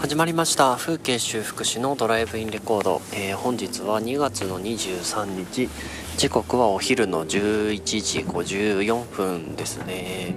[0.00, 0.76] 始まりました。
[0.76, 5.68] 風景修復師のドライブインレコード、えー、本日は2月の23日。
[6.16, 10.36] 時刻はお昼の11時54分ですね。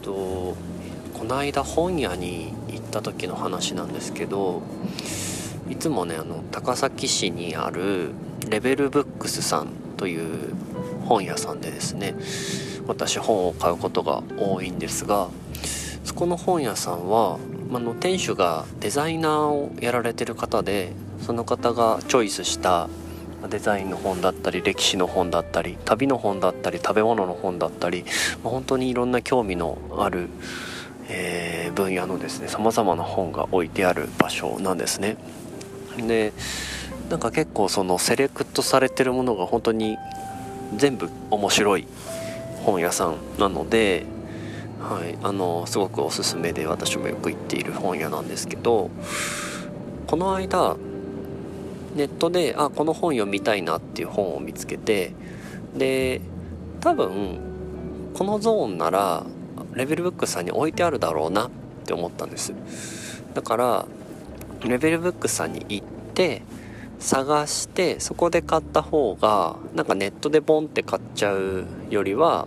[0.00, 0.56] と
[1.12, 4.62] この間本屋に行った時の話なんですけど
[5.68, 8.12] いつもねあの高崎市にある
[8.48, 9.68] レベルブックスさん
[9.98, 10.54] という
[11.04, 12.14] 本屋さんでですね
[12.86, 15.28] 私本を買うことが多いんですが
[16.02, 17.38] そこの本屋さんは
[17.72, 22.88] あの店主がデザイナーをやられてる方でその方がチョイスした
[23.48, 28.04] デザインの本だったり歴史の本だったり旅の本だったり食べ物の本だったり、
[28.42, 30.28] まあ、本当にいろんな興味のある、
[31.08, 35.16] えー、分野のですねさまざまな本が置いてある場所なんですね。
[35.98, 36.32] で
[37.10, 39.98] なんか結構そのセレクトされてるものが本当に
[40.76, 41.86] 全部面白い
[42.64, 44.06] 本屋さんなので
[44.80, 48.90] はい、あのすごくおすすめで私もよく行っている本屋なんですけど
[50.06, 50.76] この間
[51.94, 55.14] ネットであこの本読みたいなっていう本を見つけて
[55.74, 56.20] で
[56.80, 57.38] 多分
[58.14, 59.24] このゾーンなら
[59.72, 61.50] レベルブックさんに置いてあるだろうなっ
[61.84, 62.52] て思ったんです。
[63.34, 63.86] だから
[64.64, 66.42] レベルブックさんに行って
[66.98, 72.46] 探してそこで買った方がなんかネットでボンって買っちゃうよりは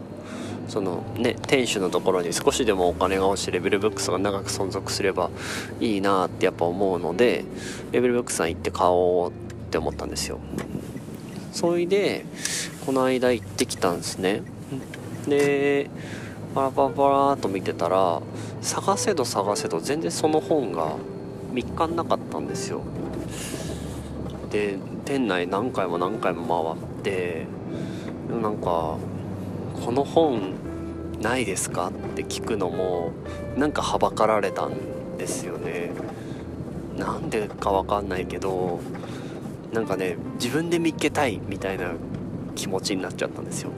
[0.67, 5.29] そのね店主のところに少しでもお金が落ちてレベルブックスが長く存続すれば
[5.79, 7.45] いいなってやっぱ思うので
[7.91, 9.33] レベルブックスさん行って買おうっ
[9.69, 10.39] て思ったんですよ。
[11.53, 12.25] それで
[12.85, 14.43] この間行ってきたんですね。
[15.27, 15.89] で
[16.53, 18.21] パラパラパラっと見てたら
[18.61, 20.95] 探せど探せど全然その本が
[21.51, 22.81] 見つかなかったんですよ。
[24.51, 27.45] で店内何回も何回も回って
[28.41, 28.97] なんか
[29.86, 30.56] この本
[31.22, 31.88] ないですか？
[31.88, 33.11] って聞くのも
[33.56, 35.92] なんかはばかられたんですよね。
[36.97, 38.80] なんでかわかんないけど
[39.72, 41.91] なんかね自分で見っけたいみたいな
[42.56, 43.72] 気持ちになっちゃったんですよ。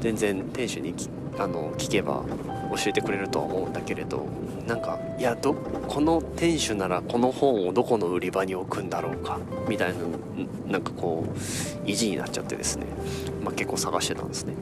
[0.00, 0.94] 全然店主に
[1.38, 2.24] あの聞けば
[2.70, 4.26] 教えてくれるとは思うんだけれど
[4.66, 9.38] なんかいやどこの店主ならこの本をどこの売り場に置くんだろうか
[9.68, 9.98] みたいな
[10.72, 12.86] なんかこう意地になっちゃってですね、
[13.44, 14.54] まあ、結構探してたんですね。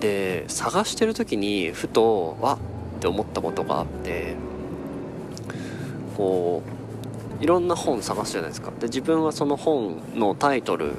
[0.00, 4.34] で探してる時にふとわって思ったことがあって
[6.16, 6.62] こ
[7.40, 8.70] ういろんな本探すじゃないですか。
[8.78, 10.92] で自分はその本のタイトル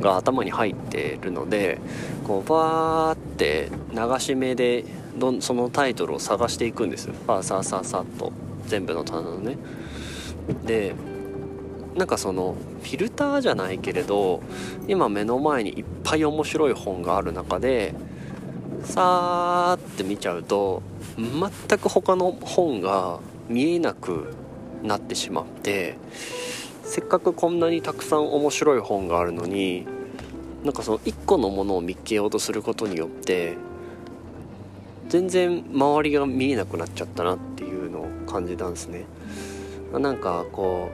[0.00, 1.78] が頭に入ってるので
[2.26, 4.84] こうバーって流し目で
[5.16, 7.14] どんそのタイトルを探していくんですよ。
[7.26, 8.32] ファーサーサーサーと。
[8.70, 9.58] 全部の棚のね。
[10.64, 10.94] で
[11.96, 14.42] なんかそのフィルターじゃないけれど
[14.86, 17.94] 今目の前にいっぱい面白い本がある中で
[18.84, 20.82] さーって見ちゃうと
[21.18, 23.18] 全く他の本が
[23.48, 24.34] 見えなく
[24.82, 25.96] なってしまって
[26.90, 29.86] せっかくこんなにたくさん面白い本があるのに
[30.64, 33.56] なんかその1個のものを見っけようとすることによって
[35.08, 39.04] 全然周りが見えなくなっちゃったなっていうのを感じたんですね。
[39.92, 40.90] なんかこ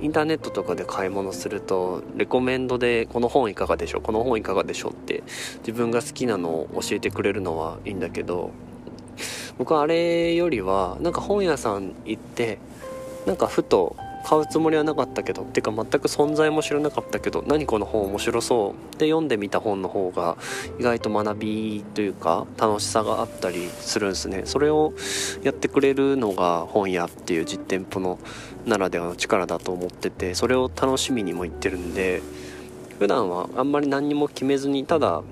[0.00, 5.24] うインターネットとかで買い物するとレコメンドでこの本いかがでしょうこの本いかがでしょうって
[5.66, 8.52] 自分が好きなのを教えてくれるのはいいんだけど
[9.58, 12.58] 僕はあれよりはなんか本屋さん行って
[13.26, 18.98] なんかふと買うつもりはなかったけどていうか全く存在も知らなかったけど何この本面白そう。
[18.98, 20.36] で読んでみた本の方が
[20.78, 24.42] 意外と学びというか楽しさがあったりするんですね。
[24.44, 24.92] それを
[25.42, 28.18] やってくれるのが本屋っていう実店舗の
[28.66, 32.22] ならではの力だと思っててそれを楽しみにも言ってるんで
[32.98, 35.22] 普段はあんまり何にも決めずにただ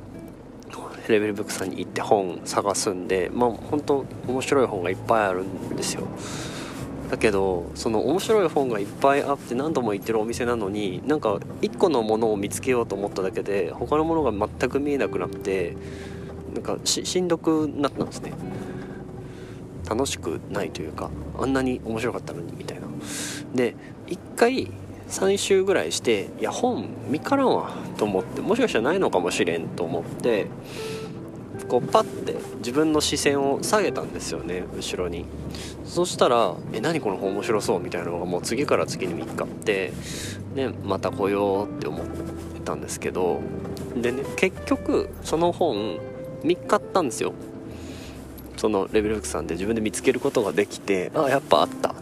[1.09, 6.06] レベルブックさんに行って本探すんでまあ本当面白い本がいっぱいあるんですよ。
[7.10, 15.76] だけどその面白い本がいっぱいあって何度も行ってるお店なのになんか1個のものを見つけようと思っただけで他のものが全く見えなくなって
[16.52, 18.32] なんかしんどくなったんですね。
[19.88, 22.87] 楽しくないというかあんなに面白かったのにみたいな。
[23.55, 23.75] で
[24.06, 24.70] 1回
[25.08, 30.46] 3週ぐらいしていや本見からんわと思ってもしかしたらないのかもしれんと思って
[31.69, 35.25] こうパッて自分の視線を下げたんですよね後ろに。
[35.85, 39.93] そしたら「え何この本面白そう」みたいなのがもう次から次に見つかって
[40.55, 43.41] ねまた来ようって思ってたんですけど
[43.97, 45.99] でね結局その本
[46.43, 47.32] 見っかったんですよ。
[48.56, 51.94] そのレベルフックさんで自分で見つけることができてあやっぱあった。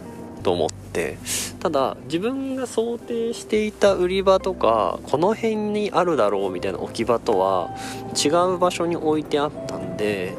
[0.47, 1.17] と思って
[1.59, 7.75] ただ自分が想定していた売り場とかこの辺にあるだろうみたいな置き場とは
[8.15, 10.37] 違う場所に置いてあったんで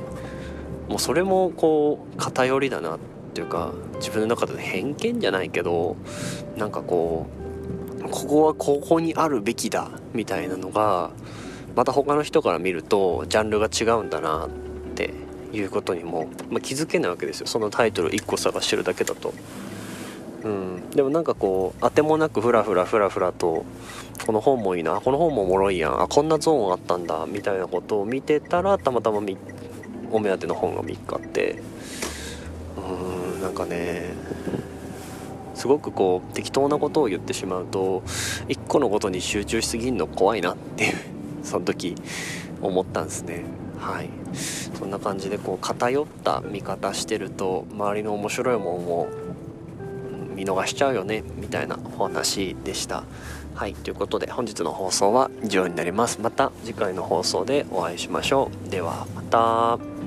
[0.89, 2.99] もうそれもこう偏りだなっ
[3.35, 5.99] ていうか自分の中で偏見じゃないけど
[6.57, 7.27] なんかこ
[7.99, 11.11] うここはここにあるべきだみたいなのが
[11.77, 14.49] また他の人から見るとジャンルが違うんだなっ
[14.95, 15.13] て
[15.53, 19.35] いうことにも、まあ、気づけないわけですよそのタイトル1個探してるだけだと。
[20.45, 23.65] うん、でもなんかこうあてもなくフラフラフラフラと
[24.25, 25.01] この本もいいな。
[25.01, 26.03] この本もおもろいやん。
[26.03, 27.27] あこんなゾーンあったんだ。
[27.27, 29.19] みたいなことを見てたらたまたま
[30.11, 31.63] お目当ての本が3日あって。
[32.77, 34.15] うんなんかね
[35.55, 38.03] すごくこう適当なことを言ってしまうと
[38.49, 40.95] 1個のことに集中しすぎるの怖いなっていう
[41.43, 41.97] その時
[42.63, 43.45] 思ったんですね。
[43.79, 44.11] はい。
[44.35, 49.07] そんな感じでこう偏った見方してると周りの面白いもんを
[50.39, 53.03] 見逃しちゃうよねみたいなお話でした。
[53.55, 56.21] はいということで本日の放送は以上になります。
[56.21, 58.71] また次回の放送でお会いしましょう。
[58.71, 59.98] ではまた。